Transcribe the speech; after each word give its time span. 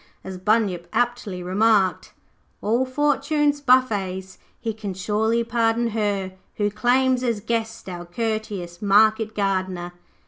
As 0.23 0.39
Bunyip 0.39 0.87
aptly 0.93 1.43
remarked 1.43 2.11
'All 2.61 2.87
Fortune's 2.87 3.61
buffets 3.61 4.39
he 4.59 4.73
can 4.73 4.95
surely 4.95 5.43
pardon 5.43 5.89
her, 5.89 6.31
Who 6.55 6.71
claims 6.71 7.21
as 7.21 7.39
guest 7.39 7.87
our 7.87 8.05
courteous 8.05 8.81
Market 8.81 9.35
Gardener.' 9.35 9.91